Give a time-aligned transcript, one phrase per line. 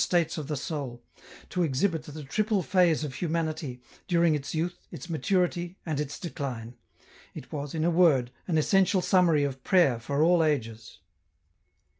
[0.03, 1.03] states of the soul,
[1.47, 6.73] to exhibit the triple phase of humanity, during its youth, its maturity, and its decline;
[7.35, 11.01] it was, in a word, an essential summary of prayer for all ages.